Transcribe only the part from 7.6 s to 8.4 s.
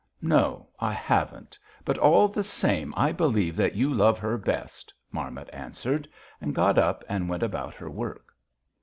her work.